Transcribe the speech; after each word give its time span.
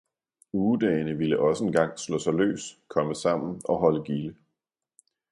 Ugedagene 0.53 1.17
ville 1.17 1.39
også 1.39 1.63
engang 1.63 1.99
slå 1.99 2.19
sig 2.19 2.33
løs, 2.33 2.79
komme 2.87 3.15
sammen 3.15 3.61
og 3.65 3.77
holde 3.79 4.03
gilde. 4.03 4.35